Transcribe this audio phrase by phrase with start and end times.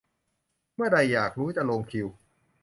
[0.75, 2.07] เมื่อใด อยากรู้ จะลงคิว